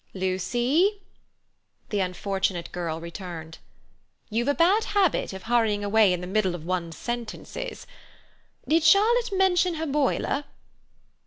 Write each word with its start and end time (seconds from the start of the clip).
"Lucy!" 0.15 0.99
The 1.89 1.99
unfortunate 1.99 2.71
girl 2.71 2.99
returned. 2.99 3.59
"You've 4.31 4.47
a 4.47 4.55
bad 4.55 4.83
habit 4.97 5.31
of 5.31 5.43
hurrying 5.43 5.83
away 5.83 6.11
in 6.11 6.21
the 6.21 6.25
middle 6.25 6.55
of 6.55 6.65
one's 6.65 6.97
sentences. 6.97 7.85
Did 8.67 8.83
Charlotte 8.83 9.31
mention 9.31 9.75
her 9.75 9.85
boiler?" 9.85 10.45